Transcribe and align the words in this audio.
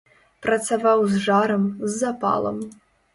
Працаваў 0.45 1.03
з 1.11 1.19
жарам, 1.25 1.67
з 1.83 1.91
запалам. 1.99 2.57